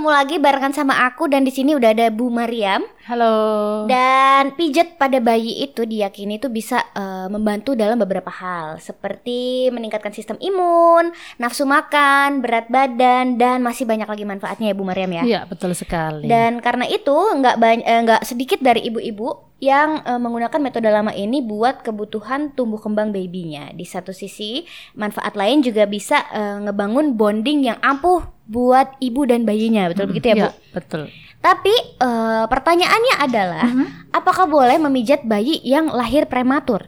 [0.00, 2.88] ketemu lagi barengan sama aku dan di sini udah ada Bu Mariam.
[3.08, 3.32] Halo.
[3.88, 10.12] Dan pijat pada bayi itu diyakini itu bisa uh, membantu dalam beberapa hal seperti meningkatkan
[10.12, 11.08] sistem imun,
[11.40, 15.22] nafsu makan, berat badan dan masih banyak lagi manfaatnya ya Bu Mariam ya.
[15.24, 16.28] Iya, betul sekali.
[16.28, 21.12] Dan karena itu nggak banyak eh, nggak sedikit dari ibu-ibu yang uh, menggunakan metode lama
[21.12, 23.72] ini buat kebutuhan tumbuh kembang babynya.
[23.76, 24.64] Di satu sisi,
[24.96, 29.88] manfaat lain juga bisa uh, ngebangun bonding yang ampuh buat ibu dan bayinya.
[29.88, 30.40] Betul hmm, begitu ya, Bu?
[30.40, 31.02] Ya, betul.
[31.40, 31.72] Tapi
[32.04, 33.88] uh, pertanyaannya adalah, mm -hmm.
[34.12, 36.84] apakah boleh memijat bayi yang lahir prematur?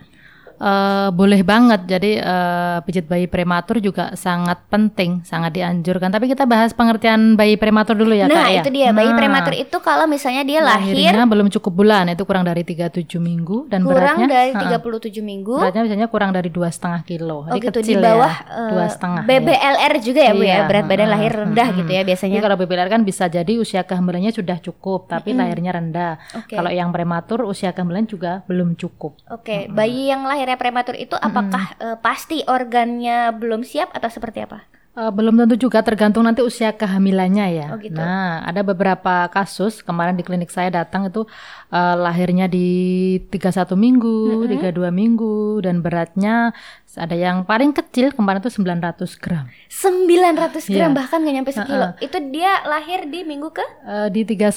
[0.59, 1.87] Uh, boleh banget.
[1.89, 6.13] Jadi uh, pijat bayi prematur juga sangat penting, sangat dianjurkan.
[6.13, 8.45] Tapi kita bahas pengertian bayi prematur dulu ya, nah, Kak.
[8.45, 8.89] Nah, itu dia.
[8.93, 13.09] Bayi nah, prematur itu kalau misalnya dia lahir belum cukup bulan, itu kurang dari 37
[13.17, 15.55] minggu dan kurang beratnya dari 37 uh, minggu.
[15.57, 17.49] Beratnya misalnya kurang dari dua setengah kilo.
[17.49, 19.23] Jadi oh, gitu, kecil di bawah ya, dua setengah.
[19.25, 20.01] BBLR ya.
[20.03, 20.49] juga ya, Bu ya.
[20.53, 22.33] Iya, berat badan uh, lahir rendah uh, gitu ya biasanya.
[22.37, 26.13] Jadi kalau BBLR kan bisa jadi usia kehamilannya sudah cukup, tapi uh, lahirnya rendah.
[26.45, 26.57] Okay.
[26.59, 29.19] Kalau yang prematur usia kehamilan juga belum cukup.
[29.33, 29.61] Oke, okay.
[29.69, 31.87] uh, bayi yang lahirnya prematur itu apakah hmm.
[31.87, 34.67] uh, pasti organnya belum siap atau seperti apa?
[34.93, 37.67] Uh, belum tentu juga tergantung nanti usia kehamilannya ya.
[37.73, 37.97] Oh gitu.
[37.97, 41.25] Nah, ada beberapa kasus kemarin di klinik saya datang itu
[41.73, 44.69] uh, lahirnya di 31 minggu, mm -hmm.
[44.69, 46.53] 32 minggu dan beratnya
[47.01, 49.49] ada yang paling kecil kemarin itu 900 gram.
[49.73, 50.93] 900 gram yeah.
[50.93, 51.89] bahkan nggak nyampe sekilo.
[51.89, 52.05] Uh -uh.
[52.05, 53.65] Itu dia lahir di minggu ke?
[53.81, 54.53] Uh, di 31.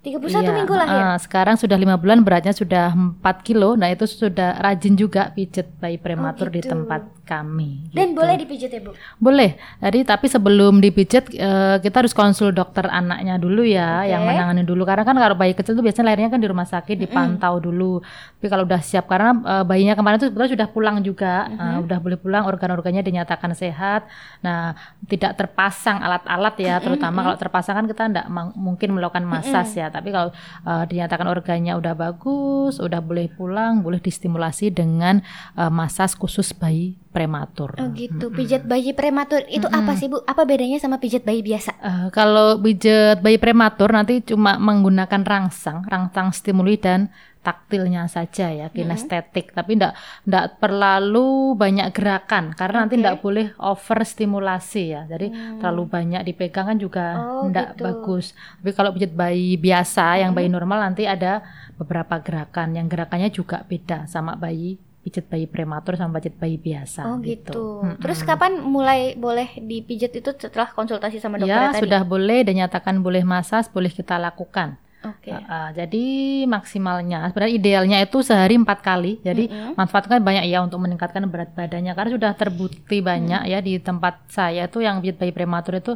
[0.00, 0.56] 31 yeah.
[0.56, 1.02] minggu lahir.
[1.04, 3.76] Uh, sekarang sudah lima bulan beratnya sudah 4 kilo.
[3.76, 6.64] Nah, itu sudah rajin juga pijet bayi prematur oh, gitu.
[6.64, 7.92] di tempat kami.
[7.92, 8.24] Dan gitu.
[8.24, 8.96] boleh dipijit ya, Bu?
[9.20, 9.60] Boleh.
[9.84, 14.16] Jadi tapi sebelum dipijit uh, kita harus konsul dokter anaknya dulu ya okay.
[14.16, 16.96] yang menangani dulu karena kan kalau bayi kecil itu biasanya lahirnya kan di rumah sakit
[16.96, 17.66] dipantau mm -hmm.
[17.68, 17.92] dulu.
[18.40, 21.52] Tapi kalau udah siap karena uh, bayinya kemarin itu sebetulnya sudah pulang juga.
[21.52, 24.06] Mm -hmm uh, udah boleh pulang organ-organnya dinyatakan sehat.
[24.46, 24.78] Nah,
[25.10, 27.24] tidak terpasang alat-alat ya, terutama mm -hmm.
[27.26, 29.74] kalau terpasang kan kita tidak mungkin melakukan mm -hmm.
[29.74, 29.86] ya.
[29.90, 30.30] Tapi kalau
[30.62, 35.20] uh, dinyatakan organnya udah bagus, udah boleh pulang, boleh distimulasi dengan
[35.58, 37.72] uh, masas khusus bayi prematur.
[37.80, 38.28] Oh gitu.
[38.28, 39.80] Pijat bayi prematur itu mm -hmm.
[39.88, 40.20] apa sih Bu?
[40.28, 41.72] Apa bedanya sama pijat bayi biasa?
[41.80, 47.08] Uh, kalau pijat bayi prematur nanti cuma menggunakan rangsang, rangsang stimuli dan
[47.46, 49.54] taktilnya saja ya kinestetik hmm.
[49.54, 49.94] tapi tidak
[50.26, 52.82] tidak perlu banyak gerakan karena okay.
[52.82, 55.62] nanti tidak boleh over stimulasi ya jadi hmm.
[55.62, 57.04] terlalu banyak dipegang kan juga
[57.46, 57.82] tidak oh, gitu.
[57.86, 58.26] bagus
[58.58, 60.20] tapi kalau pijat bayi biasa hmm.
[60.26, 61.46] yang bayi normal nanti ada
[61.78, 64.74] beberapa gerakan yang gerakannya juga beda sama bayi
[65.06, 67.06] pijat bayi prematur sama pijat bayi biasa.
[67.06, 67.54] Oh gitu.
[67.54, 67.64] gitu.
[67.78, 71.86] Hmm, Terus kapan mulai boleh dipijat itu setelah konsultasi sama dokter ya, tadi?
[71.86, 74.74] sudah boleh dan nyatakan boleh masas, boleh kita lakukan.
[75.04, 75.30] Oke.
[75.30, 75.36] Okay.
[75.36, 76.06] Uh, uh, jadi
[76.48, 79.20] maksimalnya sebenarnya idealnya itu sehari empat kali.
[79.20, 79.72] Jadi mm-hmm.
[79.76, 83.54] manfaatnya banyak ya untuk meningkatkan berat badannya karena sudah terbukti banyak mm-hmm.
[83.54, 85.92] ya di tempat saya tuh yang bayi prematur itu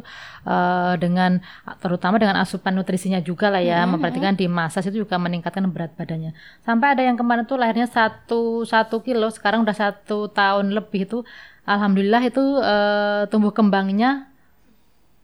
[0.47, 1.43] uh, dengan
[1.81, 3.89] terutama dengan asupan nutrisinya juga lah ya mm-hmm.
[3.97, 6.31] memperhatikan di masa itu juga meningkatkan berat badannya.
[6.63, 11.19] Sampai ada yang kemarin tuh lahirnya satu satu kilo sekarang udah satu tahun lebih itu
[11.67, 14.30] alhamdulillah itu uh, tumbuh kembangnya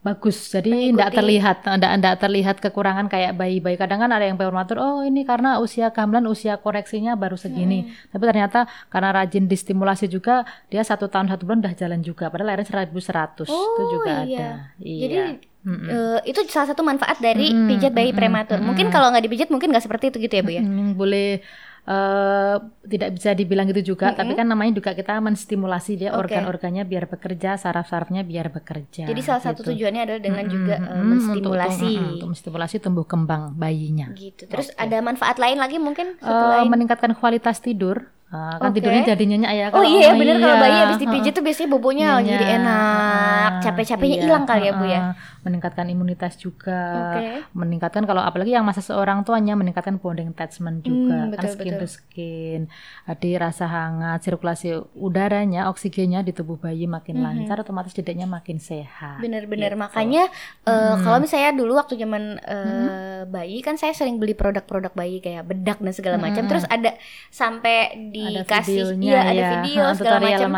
[0.07, 5.03] bagus jadi tidak terlihat tidak terlihat kekurangan kayak bayi-bayi kadang kan ada yang prematur oh
[5.03, 8.16] ini karena usia kehamilan usia koreksinya baru segini hmm.
[8.16, 12.56] tapi ternyata karena rajin distimulasi juga dia satu tahun satu bulan udah jalan juga padahal
[12.56, 14.23] lahirnya 1100 oh, itu juga iya.
[14.23, 14.47] ada
[14.79, 15.01] iya.
[15.03, 15.19] jadi
[15.67, 15.90] Mm-hmm.
[15.91, 17.67] Uh, itu salah satu manfaat dari mm-hmm.
[17.67, 18.56] pijat bayi prematur.
[18.56, 18.67] Mm-hmm.
[18.72, 20.63] Mungkin kalau nggak dipijat mungkin nggak seperti itu gitu ya bu ya.
[20.63, 20.96] Mm-hmm.
[20.96, 21.44] Boleh
[21.88, 24.20] uh, tidak bisa dibilang itu juga, mm-hmm.
[24.20, 26.20] tapi kan namanya juga kita menstimulasi dia okay.
[26.20, 29.08] organ-organnya biar bekerja, saraf-sarafnya biar bekerja.
[29.08, 29.74] Jadi salah satu gitu.
[29.74, 30.56] tujuannya adalah dengan mm-hmm.
[30.59, 34.12] juga uh, menstimulasi untuk, untuk, untuk menstimulasi tumbuh kembang bayinya.
[34.14, 34.46] Gitu.
[34.46, 34.84] Terus okay.
[34.84, 36.20] ada manfaat lain lagi mungkin?
[36.20, 38.12] Uh, meningkatkan kualitas tidur.
[38.28, 38.84] Uh, kan okay.
[38.84, 40.44] tidurnya jadi nyenyak ya Oh iya, bener iya.
[40.44, 44.52] kalau bayi habis dipijit tuh biasanya bobonya jadi enak, capek-capeknya hilang iya.
[44.52, 45.00] kali ya Bu ya
[45.47, 47.47] meningkatkan imunitas juga, okay.
[47.56, 51.74] meningkatkan kalau apalagi yang masa seorang tuanya meningkatkan bonding attachment juga, hmm, betul, kan skin
[51.74, 51.80] betul.
[51.80, 52.62] to skin,
[53.08, 57.24] jadi rasa hangat, sirkulasi udaranya, oksigennya di tubuh bayi makin hmm.
[57.24, 59.24] lancar, otomatis dedeknya makin sehat.
[59.24, 59.80] Bener-bener gitu.
[59.80, 60.28] makanya
[60.67, 61.08] uh, hmm.
[61.08, 63.32] kalau misalnya dulu waktu zaman uh, hmm.
[63.32, 66.52] bayi kan saya sering beli produk-produk bayi kayak bedak dan segala macam, hmm.
[66.52, 66.99] terus ada
[67.32, 69.49] sampai dikasih, iya ada ya.
[69.64, 70.52] video ha, segala macam,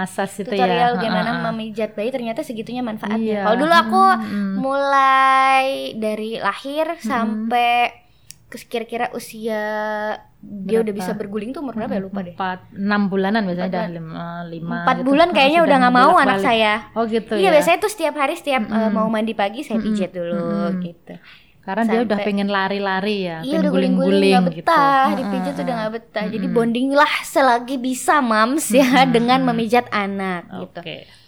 [0.49, 1.01] tutorial ya.
[1.03, 3.19] gimana memijat bayi, ternyata segitunya manfaatnya.
[3.19, 3.41] Iya.
[3.45, 4.53] Kalau dulu aku hmm.
[4.57, 7.03] mulai mulai dari lahir hmm.
[7.03, 7.91] sampai
[8.49, 9.61] kira-kira usia
[10.41, 10.65] berapa?
[10.65, 13.85] dia udah bisa berguling tuh umur berapa ya lupa deh empat enam bulanan biasanya udah
[13.93, 15.05] lima lima empat gitu.
[15.05, 17.61] bulan kayaknya udah nggak mau anak saya oh gitu iya ya?
[17.61, 18.87] biasanya tuh setiap hari setiap mm -hmm.
[18.87, 20.81] uh, mau mandi pagi saya pijat dulu mm -hmm.
[20.81, 21.15] gitu
[21.59, 24.65] karena Sampai, dia udah pengen lari-lari ya, iya, pengen guling-guling gitu.
[24.65, 26.25] betah, dipijat udah nggak betah.
[26.25, 30.65] Jadi bonding lah selagi bisa mams ya dengan memijat anak okay.
[30.65, 30.79] gitu.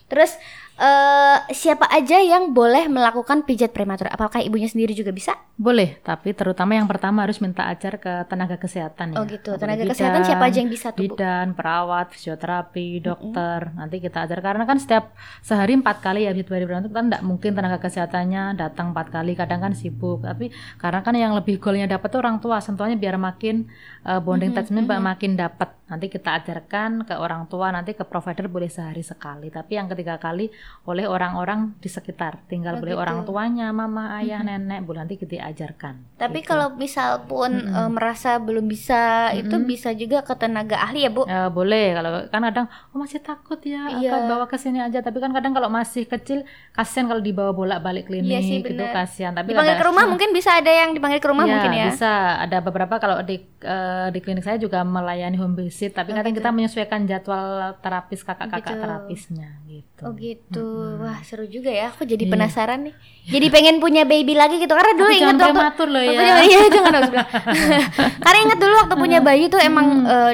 [0.09, 0.31] Terus
[0.77, 4.07] uh, siapa aja yang boleh melakukan pijat prematur?
[4.07, 5.35] Apakah ibunya sendiri juga bisa?
[5.61, 9.37] Boleh, tapi terutama yang pertama harus minta ajar ke tenaga kesehatan oh, ya.
[9.37, 9.51] gitu.
[9.61, 11.05] Tenaga bidan, kesehatan siapa aja yang bisa tuh?
[11.05, 13.59] Bidan, perawat, fisioterapi, dokter.
[13.67, 13.77] Mm -hmm.
[13.77, 15.13] Nanti kita ajar karena kan setiap
[15.45, 19.31] sehari empat kali ya pijat bayi prematur kan tidak mungkin tenaga kesehatannya datang empat kali.
[19.37, 20.25] Kadang kan sibuk.
[20.25, 20.49] Tapi
[20.81, 23.69] karena kan yang lebih goalnya dapat tuh orang tua, sentuhannya biar makin
[24.07, 24.65] uh, bonding mm -hmm.
[24.65, 25.09] attachment mm -hmm.
[25.13, 25.69] makin dapat.
[25.91, 29.51] Nanti kita ajarkan ke orang tua, nanti ke provider boleh sehari sekali.
[29.51, 30.47] Tapi yang ketiga kali
[30.81, 32.41] oleh orang-orang di sekitar.
[32.49, 33.03] Tinggal oh, boleh gitu.
[33.05, 34.57] orang tuanya, mama, ayah, mm -hmm.
[34.65, 36.17] nenek, boleh nanti kita ajarkan.
[36.17, 36.49] Tapi gitu.
[36.49, 37.77] kalau misal pun mm -hmm.
[37.85, 39.41] uh, merasa belum bisa, mm -hmm.
[39.45, 41.29] itu bisa juga ke tenaga ahli ya bu?
[41.29, 41.93] Uh, boleh.
[41.93, 44.09] Kalau kan kadang oh masih takut ya, iya.
[44.09, 45.05] akan bawa ke sini aja.
[45.05, 49.37] Tapi kan kadang kalau masih kecil, kasihan kalau dibawa bolak-balik klinik, iya sih, gitu kasihan.
[49.37, 51.87] Tapi dipanggil ke rumah mungkin bisa ada yang dipanggil ke rumah ya, mungkin ya?
[51.93, 52.13] Bisa.
[52.41, 55.93] Ada beberapa kalau di uh, di klinik saya juga melayani home visit.
[55.93, 56.41] Tapi oh, kadang gitu.
[56.41, 58.81] kita menyesuaikan jadwal terapis kakak-kakak gitu.
[58.81, 60.01] terapisnya gitu.
[60.03, 60.67] Oh gitu.
[60.67, 61.03] Hmm.
[61.07, 61.95] Wah seru juga ya.
[61.95, 62.31] Aku jadi iya.
[62.31, 62.95] penasaran nih.
[63.31, 64.73] Jadi pengen punya baby lagi gitu.
[64.75, 66.11] Karena dulu ingat waktu prematur loh ya.
[66.51, 66.93] Iya jangan
[68.25, 70.11] Karena ingat dulu waktu punya bayi tuh emang hmm.
[70.11, 70.33] uh,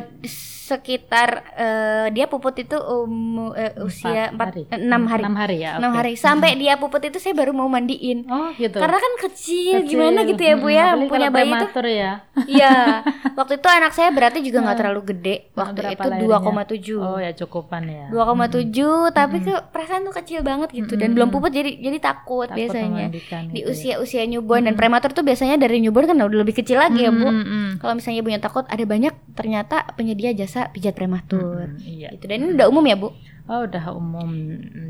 [0.68, 5.24] sekitar uh, dia puput itu um, uh, usia empat enam hari.
[5.24, 6.00] Enam hari ya enam okay.
[6.04, 6.12] hari.
[6.20, 6.60] Sampai hmm.
[6.60, 8.28] dia puput itu saya baru mau mandiin.
[8.28, 8.76] Oh gitu.
[8.76, 9.88] Karena kan kecil, kecil.
[9.88, 11.68] gimana gitu ya bu ya hmm, punya bayi itu.
[11.88, 12.12] ya.
[12.58, 13.04] Iya.
[13.34, 15.36] Waktu itu anak saya berarti juga nggak terlalu gede.
[15.56, 17.00] Waktu Berapa itu dua koma tujuh.
[17.00, 18.06] Oh ya cukupan ya.
[18.12, 21.00] Dua koma tujuh tapi ke perasaan tuh kecil banget gitu.
[21.00, 23.08] Dan belum puput jadi jadi takut, takut biasanya.
[23.08, 24.68] di gitu usia usia newborn.
[24.68, 27.32] Dan prematur tuh biasanya dari newborn kan udah lebih kecil lagi ya bu.
[27.80, 31.70] Kalau misalnya ibunya takut ada banyak ternyata penyedia jasa bisa pijat prematur.
[31.70, 32.10] Hmm, iya.
[32.18, 32.26] Gitu.
[32.26, 33.14] Dan ini udah umum ya, Bu?
[33.48, 34.30] Oh, udah umum.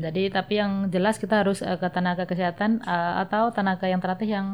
[0.00, 4.32] Jadi tapi yang jelas kita harus uh, ke tenaga kesehatan uh, atau tenaga yang terlatih
[4.32, 4.46] yang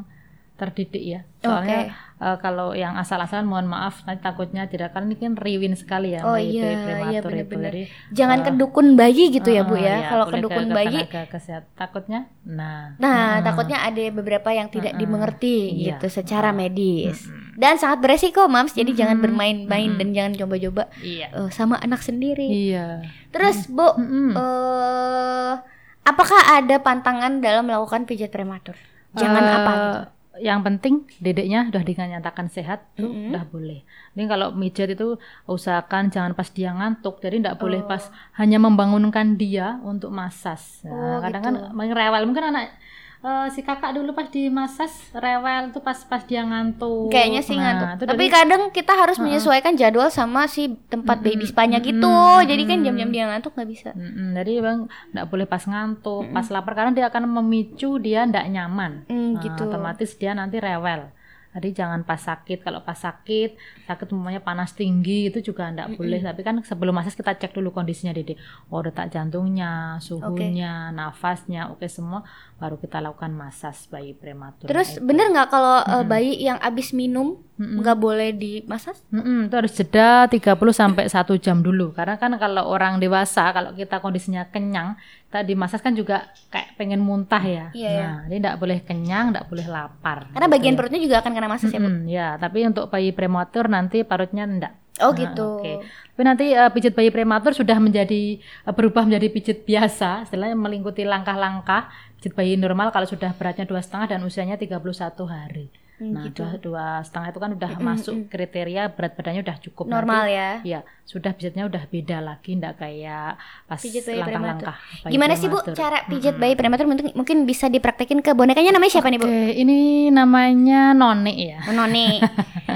[0.55, 1.21] terdidik ya.
[1.43, 2.23] Soalnya okay.
[2.23, 6.15] uh, eh, kalau yang asal-asalan mohon maaf nanti takutnya tidak kan ini kan riwin sekali
[6.15, 7.73] ya oh, bayi iya, prematur iya, bener -bener.
[7.75, 7.87] itu.
[7.91, 9.83] Jadi jangan uh, kedukun bayi gitu uh, ya Bu ya.
[9.83, 12.95] Iya, kalau kedukun ke, bayi ke kesehatan takutnya nah.
[13.03, 17.27] Nah, uh, takutnya ada beberapa yang tidak uh, dimengerti iya, gitu secara uh, medis.
[17.27, 18.99] Uh, dan sangat beresiko mams jadi hmm.
[18.99, 19.99] jangan bermain-main hmm.
[19.99, 21.31] dan jangan coba-coba iya.
[21.35, 24.35] uh, sama anak sendiri iya terus bu hmm.
[24.35, 25.63] uh,
[26.03, 28.75] apakah ada pantangan dalam melakukan pijat prematur
[29.15, 33.31] jangan uh, apa gitu yang penting dedeknya udah dinyatakan sehat tuh mm -hmm.
[33.31, 33.81] udah boleh.
[34.19, 35.15] Ini kalau mijat itu
[35.47, 37.23] usahakan jangan pas dia ngantuk.
[37.23, 37.61] Jadi tidak oh.
[37.67, 40.83] boleh pas hanya membangunkan dia untuk masas.
[40.83, 41.71] Nah, oh, kadang kan gitu.
[41.71, 42.75] kan rewel mungkin anak
[43.25, 47.09] uh, si kakak dulu pas di masas rewel tuh pas pas dia ngantuk.
[47.09, 48.07] Kayaknya sih nah, ngantuk.
[48.13, 52.05] Tapi dari, kadang kita harus uh, menyesuaikan jadwal sama si tempat mm, baby spanya gitu.
[52.05, 53.91] Mm, jadi kan jam-jam dia ngantuk nggak bisa.
[53.97, 54.81] Mm, jadi bang
[55.17, 59.09] nggak boleh pas ngantuk, mm, pas lapar karena dia akan memicu dia nggak nyaman.
[59.09, 59.63] Mm, nah, gitu.
[59.65, 61.09] Otomatis dia nanti rewel.
[61.55, 62.67] Jadi jangan pas sakit.
[62.67, 63.55] Kalau pas sakit,
[63.87, 66.01] sakit umumnya panas tinggi itu juga enggak mm -hmm.
[66.03, 66.21] boleh.
[66.27, 68.35] Tapi kan sebelum masas kita cek dulu kondisinya Dede.
[68.75, 70.97] Oh detak jantungnya, suhunya, okay.
[70.99, 72.27] nafasnya, oke okay, semua.
[72.59, 74.67] Baru kita lakukan masas bayi prematur.
[74.67, 75.07] Terus itu.
[75.07, 76.07] bener nggak kalau mm -hmm.
[76.11, 78.03] bayi yang habis minum nggak mm -hmm.
[78.03, 78.99] boleh dimasas?
[79.15, 79.39] Mm -hmm.
[79.47, 81.95] Itu harus jeda 30 sampai satu jam dulu.
[81.95, 84.99] Karena kan kalau orang dewasa, kalau kita kondisinya kenyang,
[85.35, 87.67] kita dimasas kan juga kayak pengen muntah ya.
[87.75, 88.07] Iya, iya.
[88.07, 90.31] nah, jadi enggak boleh kenyang, enggak boleh lapar.
[90.31, 90.55] Karena gitu.
[90.55, 91.91] bagian perutnya juga akan kena masas ya, Bu?
[92.07, 94.79] ya, tapi untuk bayi prematur nanti parutnya enggak.
[95.03, 95.59] Oh nah, gitu.
[95.59, 95.67] Oke.
[95.67, 95.77] Okay.
[96.15, 101.03] Tapi nanti uh, pijat bayi prematur sudah menjadi uh, berubah menjadi pijat biasa, istilahnya melingkuti
[101.03, 101.91] langkah-langkah
[102.23, 104.79] pijat bayi normal kalau sudah beratnya dua setengah dan usianya 31
[105.27, 105.67] hari.
[106.05, 106.45] Hmm, nah, gitu.
[106.45, 107.89] dua, dua setengah itu kan udah mm -hmm.
[107.97, 110.51] masuk kriteria berat badannya udah cukup normal nanti, ya.
[110.61, 114.77] Ya, sudah pijatnya udah beda lagi, ndak kayak pas langkah-langkah.
[115.09, 119.09] Gimana sih Bu cara pijat bayi prematur mungkin, mungkin bisa dipraktekin ke bonekanya namanya siapa
[119.09, 119.29] okay, nih Bu?
[119.57, 119.79] ini
[120.13, 121.59] namanya Noni ya.
[121.65, 122.21] Oh, Noni.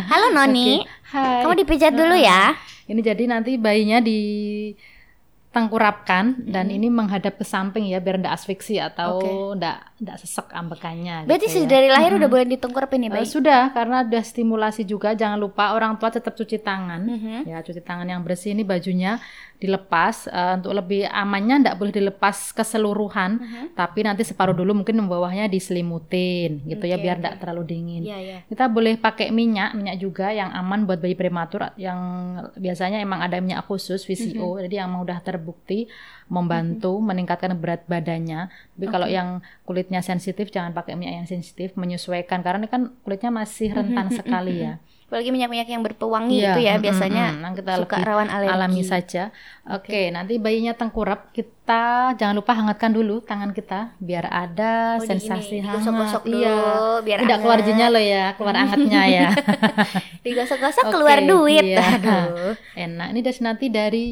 [0.09, 0.81] Halo Noni.
[0.81, 0.97] Okay.
[1.13, 1.45] Hai.
[1.45, 2.57] Kamu dipijat dulu ya.
[2.89, 4.21] Ini jadi nanti bayinya di
[5.53, 6.77] tengkurapkan dan hmm.
[6.77, 9.33] ini menghadap ke samping ya biar ndak asfiksi atau okay.
[9.99, 11.27] Ndak sesek ambekannya.
[11.27, 11.71] Berarti gitu ya.
[11.71, 12.19] dari lahir hmm.
[12.23, 13.27] udah boleh ditengkurapin ya, Bayi?
[13.27, 17.01] Uh, sudah karena udah stimulasi juga jangan lupa orang tua tetap cuci tangan.
[17.03, 17.43] Hmm.
[17.43, 19.19] Ya, cuci tangan yang bersih ini bajunya
[19.59, 23.75] dilepas uh, untuk lebih amannya ndak boleh dilepas keseluruhan uh-huh.
[23.75, 27.41] tapi nanti separuh dulu mungkin bawahnya diselimutin gitu okay, ya biar ndak okay.
[27.43, 28.41] terlalu dingin yeah, yeah.
[28.47, 31.99] kita boleh pakai minyak minyak juga yang aman buat bayi prematur yang
[32.55, 34.63] biasanya emang ada minyak khusus VCO uh-huh.
[34.71, 35.91] jadi yang udah terbukti
[36.31, 37.07] membantu uh-huh.
[37.11, 38.47] meningkatkan berat badannya
[38.79, 38.95] tapi okay.
[38.95, 39.43] kalau yang
[39.89, 44.61] kulitnya sensitif jangan pakai minyak yang sensitif menyesuaikan karena ini kan kulitnya masih rentan sekali
[44.61, 44.77] ya
[45.09, 48.53] apalagi minyak-minyak yang berpewangi iya, itu ya biasanya mm, mm, kita suka rawan alergi.
[48.53, 49.33] alami saja.
[49.65, 50.05] Oke, okay.
[50.13, 55.81] nanti bayinya tengkurap, kita jangan lupa hangatkan dulu tangan kita biar ada oh, sensasi hangat.
[55.81, 57.01] Digosok-gosok dulu, iya.
[57.01, 59.29] biar tidak keluar jinya lo ya, keluar hangatnya ya.
[60.29, 61.65] Digosok-gosok okay, keluar duit.
[61.65, 61.85] Iya.
[61.97, 62.53] Aduh.
[62.77, 63.09] Enak.
[63.17, 64.05] Ini dari nanti dari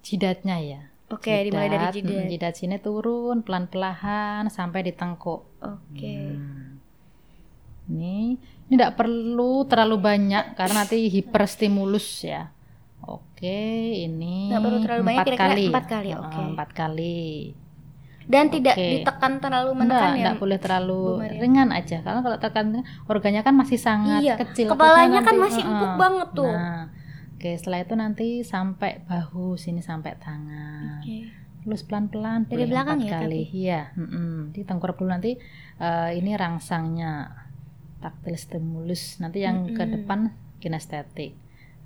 [0.00, 0.89] jidatnya ya.
[1.10, 2.14] Oke, dimulai dari Jidat, jidat.
[2.16, 5.42] mm, jidat sini turun pelan-pelan sampai di tengkuk.
[5.58, 6.16] Oke.
[6.30, 6.78] Hmm.
[7.90, 12.54] Ini ini tidak perlu terlalu banyak karena nanti hiperstimulus ya.
[13.02, 13.58] Oke,
[13.98, 15.64] ini Nggak perlu terlalu banyak, empat kira-kira kali.
[15.66, 16.38] empat kali, oke.
[16.54, 17.24] Empat kali.
[18.30, 19.02] Dan tidak Oke.
[19.02, 20.14] ditekan terlalu Enggak, menekan ya.
[20.22, 21.02] enggak boleh terlalu
[21.34, 21.98] ringan aja.
[21.98, 22.66] Karena kalau tekan
[23.10, 24.70] organnya kan masih sangat Iya, kecil.
[24.70, 26.46] kepalanya kan masih empuk banget tuh.
[26.46, 26.86] Nah,
[27.40, 31.00] oke setelah itu nanti sampai bahu sini sampai tangan.
[31.00, 31.32] Oke.
[31.60, 33.48] Terus pelan-pelan Dari belakang ya, kali.
[33.48, 34.52] Iya, mm-mm.
[34.52, 35.40] di tengkorak dulu nanti
[35.80, 37.32] eh, ini rangsangnya
[38.04, 39.20] taktil stimulus.
[39.20, 39.92] Nanti yang ke Mm-mm.
[40.04, 40.20] depan
[40.60, 41.32] kinestetik.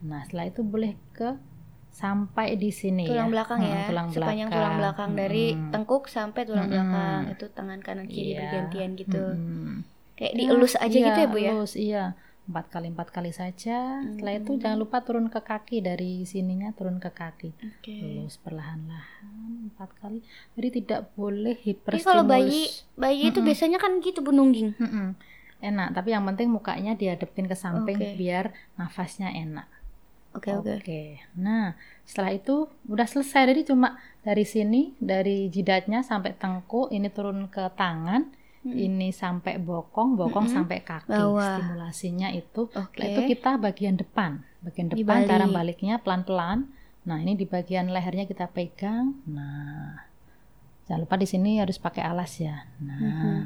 [0.03, 1.39] Nah, setelah itu boleh ke
[1.95, 3.35] sampai di sini Tulang ya.
[3.35, 3.83] belakang Mm, ya.
[3.87, 5.71] tulang Sepanjang tulang belakang dari Mm-mm.
[5.71, 6.75] tengkuk sampai tulang Mm-mm.
[6.75, 7.21] belakang.
[7.35, 8.51] Itu tangan kanan kiri Iya.
[8.51, 9.23] bergantian gitu.
[9.23, 9.87] Mm-mm.
[10.15, 11.51] Kayak dielus aja Iya, gitu ya, Bu ya.
[11.51, 12.05] elus, iya.
[12.45, 14.05] Empat kali empat kali saja.
[14.05, 14.63] Setelah itu Mm-mm.
[14.63, 17.57] jangan lupa turun ke kaki dari sininya turun ke kaki.
[17.57, 17.97] Oke.
[17.97, 20.21] Terus perlahan-lahan empat kali.
[20.53, 22.05] Jadi tidak boleh hiperstimulus.
[22.05, 22.69] kalau bayi
[23.01, 23.49] bayi itu Mm-mm.
[23.49, 24.77] biasanya kan gitu Bu nungging.
[24.77, 25.17] Mm-mm.
[25.65, 28.21] Enak, tapi yang penting mukanya dihadapin ke samping Oke.
[28.21, 29.65] biar nafasnya enak.
[30.35, 31.03] Oke oke.
[31.39, 33.55] Nah, setelah itu udah selesai.
[33.55, 33.97] Jadi cuma
[34.27, 38.35] dari sini, dari jidatnya sampai tengkuk, ini turun ke tangan,
[38.65, 38.73] Mm.
[38.73, 40.57] ini sampai bokong, bokong Mm-mm.
[40.57, 41.07] sampai kaki.
[41.07, 41.61] Bawah.
[41.61, 42.65] Stimulasinya itu.
[42.67, 45.29] Setelah itu kita bagian depan, bagian depan Dibalik.
[45.29, 46.73] cara baliknya pelan-pelan.
[47.05, 49.21] Nah, ini di bagian lehernya kita pegang.
[49.27, 50.01] Nah,
[50.85, 52.65] jangan lupa di sini harus pakai alas ya.
[52.81, 53.37] Nah, Mhm.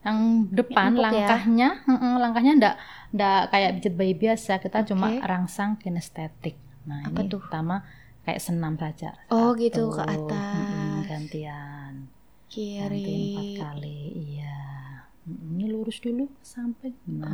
[0.00, 0.18] yang
[0.50, 1.02] depan ya.
[1.06, 2.74] langkahnya, mm-mm, langkahnya ndak
[3.08, 4.52] ndak kayak pijat bayi biasa.
[4.58, 5.22] Kita cuma Oke.
[5.22, 6.58] rangsang kinestetik.
[6.82, 7.38] Nah, Apa ini tuh?
[7.38, 7.86] pertama
[8.24, 9.14] kayak senam saja.
[9.28, 11.06] Oh, gitu, ke Satu, atas.
[11.06, 12.10] gantian.
[12.48, 12.90] Nanti empat
[13.44, 13.60] Kiri.
[13.60, 14.37] kali, iya.
[15.58, 16.94] Ini lurus dulu sampai.
[17.10, 17.26] Nah,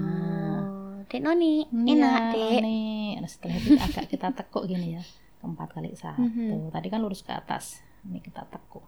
[0.64, 2.60] Oh, Dek Noni, Iya, enak Dek.
[3.20, 5.02] Nah, setelah itu agak kita tekuk gini ya.
[5.44, 6.24] Empat kali satu.
[6.24, 6.72] Mhm.
[6.72, 7.84] Tadi kan lurus ke atas.
[8.02, 8.80] Ini kita tekuk.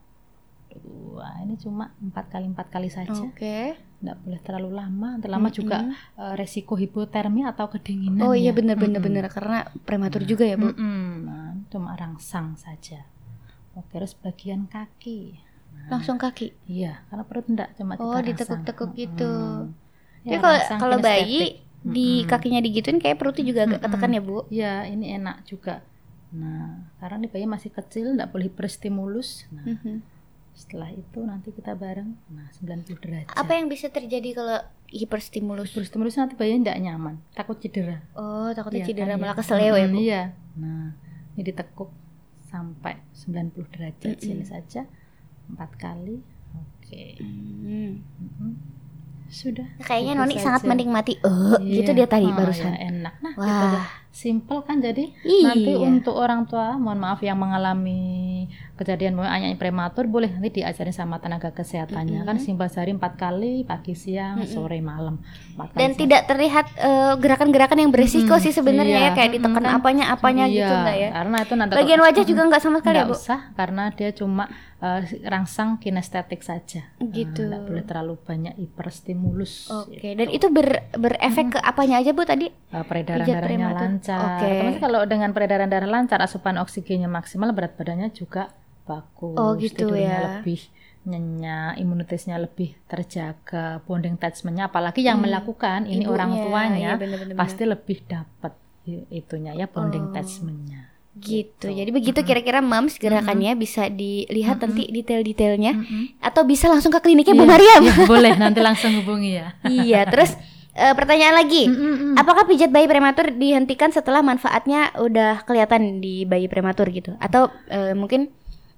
[0.73, 1.41] Dua.
[1.41, 3.13] Ini cuma empat kali empat kali saja.
[3.13, 3.77] Oke.
[3.97, 5.09] Nggak boleh terlalu lama.
[5.17, 6.21] Terlama juga Mm-mm.
[6.21, 8.21] eh, resiko hipotermia atau kedinginan.
[8.21, 8.57] Oh iya ya.
[8.57, 9.05] bener bener Mm-mm.
[9.21, 10.73] bener karena prematur juga ya Bu.
[10.73, 11.05] Mm-mm.
[11.25, 13.05] Nah, cuma rangsang saja.
[13.73, 15.37] Oke, terus bagian kaki.
[15.77, 16.57] Nah, Langsung kaki.
[16.65, 19.33] Iya, karena perut enggak cuma kita Oh, ditekuk-tekuk gitu.
[19.33, 19.75] Mm-mm.
[20.25, 21.65] Tapi Ya, kalau kalau bayi kinestetik.
[21.87, 23.85] di kakinya digituin kayak perutnya juga agak Mm-mm.
[23.87, 24.37] ketekan ya Bu.
[24.51, 25.79] Ya, ini enak juga.
[26.35, 29.47] Nah, karena ini bayi masih kecil, enggak boleh berstimulus.
[29.55, 30.03] Nah, Mhm.
[30.51, 33.31] setelah itu nanti kita bareng, nah 90 derajat.
[33.31, 34.57] Apa yang bisa terjadi kalau
[34.89, 35.71] hiperstimulus?
[35.71, 38.01] berstimulus nanti bayi enggak nyaman, takut cedera.
[38.17, 39.39] Oh takutnya Iya cedera kan, malah ya.
[39.39, 39.99] keseleo ya Mm, Bu.
[40.01, 40.21] Iya.
[40.57, 40.85] Nah,
[41.37, 41.89] ini ditekuk
[42.43, 44.23] sampai 90 derajat Mm-mm.
[44.23, 44.83] sini saja
[45.47, 46.19] empat kali.
[46.53, 47.19] Oke.
[47.19, 48.01] Hmm.
[48.17, 48.51] Mm-mm.
[49.27, 49.67] Sudah.
[49.79, 51.19] Kayaknya Noni sangat menikmati.
[51.19, 51.97] Eh, gitu Iya.
[51.99, 52.71] dia tadi Oh, barusan.
[52.71, 53.13] ya, enak.
[53.19, 53.51] Nah, Wah.
[53.51, 53.77] gitu.
[54.17, 55.45] Simple kan jadi Iya.
[55.47, 61.17] nanti untuk orang tua mohon maaf yang mengalami kejadian anaknya prematur boleh nanti diajarin sama
[61.17, 62.25] tenaga kesehatannya Mm-mm.
[62.25, 64.49] kan simpel sehari empat kali pagi siang Mm-mm.
[64.49, 65.21] sore malam
[65.71, 65.99] Dan sehari.
[65.99, 68.43] tidak terlihat eh, gerakan-gerakan yang beresiko Mm-mm.
[68.43, 69.07] sih sebenarnya Iya.
[69.07, 69.79] ya kayak ditekan Mm-mm, kan.
[69.79, 71.09] apanya apanya Iya, gitu enggak ya.
[71.11, 73.17] karena itu nanti Bagian wajah juga enggak sama sekali ya nggak Bu.
[73.19, 74.43] usah karena dia cuma
[74.77, 77.41] eh, rangsang kinestetik saja Gitu.
[77.43, 82.23] Nah, nggak boleh terlalu banyak hiperstimulus Oke, dan itu ber, berefek ke apanya aja Bu
[82.23, 82.47] tadi?
[82.47, 83.77] Eh, peredaran darahnya prematur.
[84.09, 84.39] Lancar.
[84.39, 84.47] Oke.
[84.53, 89.35] Otomatis kalau dengan peredaran darah lancar, asupan oksigennya maksimal, berat badannya juga bagus.
[89.35, 90.19] Oh, gitu tidurnya ya.
[90.39, 90.59] lebih
[91.03, 94.67] nyenyak, imunitasnya lebih terjaga, bonding attachmentnya.
[94.67, 95.25] Apalagi yang Hmm.
[95.25, 97.35] melakukan ini Ibunya, orang tuanya iya, bener-bener.
[97.35, 98.53] pasti lebih dapat
[99.09, 100.11] itunya ya bonding Oh.
[100.11, 100.95] attachmentnya.
[101.13, 101.67] gitu.
[101.67, 106.21] Jadi begitu kira-kira Mams gerakannya bisa dilihat nanti detail-detailnya Mm-mm.
[106.21, 107.81] atau bisa langsung ke kliniknya Bu Iya, Mariam.
[107.81, 109.57] iya, boleh nanti langsung hubungi ya.
[109.65, 110.37] iya, terus
[110.77, 111.65] eh, pertanyaan lagi.
[111.65, 112.13] Mm-mm.
[112.15, 117.17] Apakah pijat bayi prematur dihentikan setelah manfaatnya udah kelihatan di bayi prematur gitu?
[117.17, 118.29] Atau eh, mungkin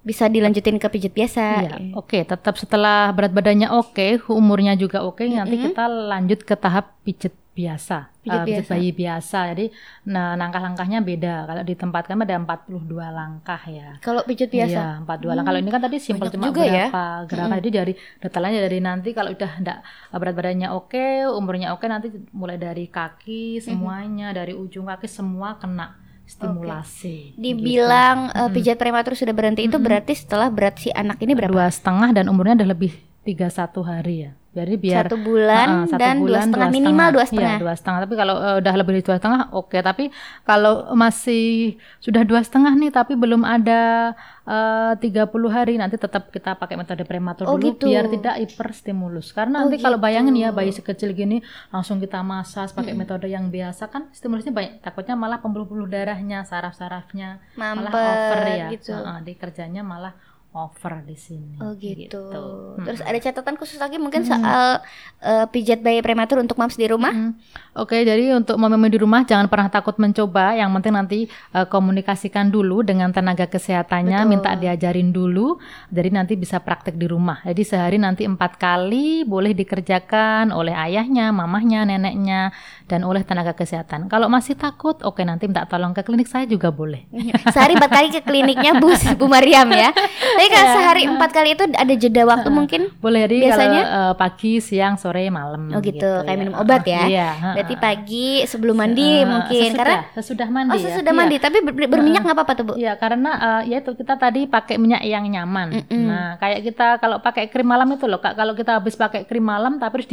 [0.10, 1.44] bisa dilanjutin ke pijat biasa?
[1.62, 2.25] Iya, oke.
[2.25, 5.66] Tetap setelah berat badannya oke, umurnya juga oke, nanti Mm-mm.
[5.70, 8.72] kita lanjut ke tahap pijet biasa, Pijet pijet biasa.
[8.72, 9.39] bayi biasa.
[9.51, 9.66] Jadi,
[10.08, 11.44] nah langkah-langkahnya beda.
[11.44, 12.72] Kalau ditempatkan ada 42
[13.12, 14.00] langkah ya.
[14.00, 14.82] Kalau pijat biasa?
[14.98, 15.46] Iya, 42 langkah.
[15.51, 16.88] Kalau ini kan tadi simpel banyak cuma juga ya.
[16.88, 17.56] berapa gerakan.
[17.60, 19.78] Jadi dari detailnya dari nanti kalau udah enggak
[20.16, 26.09] berat badannya oke, umurnya oke, nanti mulai dari kaki semuanya, dari ujung kaki semua kena
[26.29, 27.33] stimulasi.
[27.36, 28.38] Dibilang Gitu.
[28.38, 31.50] eh, pijat prematur sudah berhenti itu berarti setelah berat si anak ini berapa?
[31.50, 32.93] dua setengah dan umurnya udah lebih
[33.25, 34.31] 31 hari ya.
[34.50, 37.53] Jadi biar satu bulan uh, satu dan dua bulan, setengah minimal dua setengah.
[37.53, 38.00] Iya, dua setengah.
[38.01, 39.77] Tapi kalau uh, udah lebih dari dua setengah, oke.
[39.77, 40.03] Tapi
[40.41, 44.13] kalau masih sudah dua setengah nih, tapi belum ada
[44.50, 47.86] eh, tiga 30 hari, nanti tetap kita pakai metode prematur Oh, dulu gitu.
[47.86, 49.29] biar tidak hiperstimulus.
[49.29, 50.06] Karena Oh, nanti kalau gitu.
[50.10, 54.82] bayangin ya bayi sekecil gini langsung kita masas pakai metode yang biasa kan stimulusnya banyak.
[54.82, 58.68] Takutnya malah pembuluh-pembuluh darahnya, saraf-sarafnya malah over ya.
[58.74, 58.98] gitu.
[58.98, 60.18] Heeh, di kerjanya malah
[60.50, 61.62] over di sini.
[61.62, 62.18] Oh gitu.
[62.18, 62.82] Hmm.
[62.82, 64.82] Terus ada catatan khusus lagi mungkin soal
[65.22, 67.13] eh, pijat bayi prematur untuk mams di rumah?
[67.13, 67.38] Mm.
[67.77, 70.58] Oke, jadi untuk mami di rumah jangan pernah takut mencoba.
[70.58, 74.32] Yang penting nanti eh, komunikasikan dulu dengan tenaga kesehatannya, Betul.
[74.34, 75.62] minta diajarin dulu.
[75.94, 77.46] Jadi nanti bisa praktek di rumah.
[77.46, 82.50] Jadi sehari nanti empat kali boleh dikerjakan oleh ayahnya, mamahnya, neneknya,
[82.89, 84.10] dan oleh tenaga kesehatan.
[84.10, 87.06] Kalau masih takut, oke nanti minta tolong ke klinik saya juga boleh.
[87.53, 89.94] Sehari empat kali ke kliniknya Bu Bu Mariam ya.
[90.39, 90.72] Tapi Iya.
[90.72, 92.81] sehari empat kali itu ada jeda waktu mungkin?
[92.98, 93.81] Boleh jadi Biasanya?
[93.84, 95.67] kalau eh, pagi, siang, sore, malam.
[95.75, 97.03] Oh gitu, kayak minum obat ya.
[97.03, 97.29] Iya.
[97.60, 100.86] Berarti pagi sebelum mandi Eh, mungkin sesudah, karena sesudah mandi Oh ya.
[100.88, 101.19] sesudah Iya.
[101.19, 102.74] mandi, tapi ber- ber- berminyak nggak apa-apa tuh Bu?
[102.79, 105.67] Iya, karena eh, ya itu kita tadi pakai minyak yang nyaman.
[105.84, 106.05] Mm-mm.
[106.08, 109.43] Nah, kayak kita kalau pakai krim malam itu loh, Kak, kalau kita habis pakai krim
[109.43, 110.08] malam tapi harus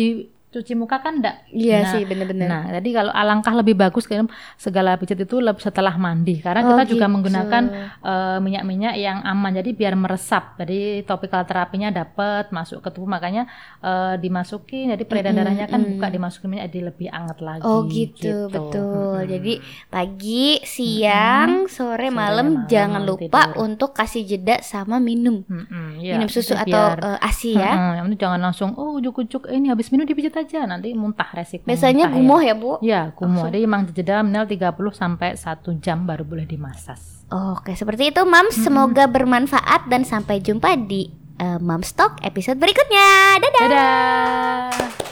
[0.46, 1.44] dicuci muka kan enggak.
[1.50, 2.46] Iya Nah, sih bener-bener.
[2.46, 4.24] Nah, jadi kalau alangkah lebih bagus kan
[4.56, 7.12] segala pijat itu setelah mandi karena Oh, kita juga gitu.
[7.12, 7.62] menggunakan
[8.00, 10.56] eh, minyak-minyak yang aman jadi biar meresap.
[10.56, 13.44] Jadi topikal terapinya dapat masuk ke tubuh makanya
[13.80, 15.88] eh, dimasukin jadi peredaran Mm-mm, darahnya kan mm.
[15.92, 17.66] buka dimasukin minyak jadi lebih hangat lagi.
[17.66, 19.18] Oh gitu, betul.
[19.18, 19.28] Mm-mm.
[19.28, 19.52] Jadi
[19.88, 23.60] pagi, siang, sore, Sore, malam, malam, jangan lupa tidur.
[23.60, 25.42] untuk kasih jeda sama minum.
[25.44, 26.16] Mm-mm, iya.
[26.16, 27.72] minum susu Jadi atau biar- eh, ASI ya.
[27.98, 31.64] Penting jangan langsung oh ujuk-ujuk ini habis minum dipijit aja nanti muntah resiko.
[31.64, 32.72] Biasanya muntah gumoh ya, Bu?
[32.84, 33.48] Ya, gumoh.
[33.48, 37.24] Jadi emang jeda minimal 30 sampai 1 jam baru boleh dimasas.
[37.32, 38.54] Oke, seperti itu Mams.
[38.60, 41.08] Semoga bermanfaat dan sampai jumpa di
[41.40, 43.40] eh, Mams Talk episode berikutnya.
[43.40, 43.62] Dadah.
[43.64, 45.05] Dadah.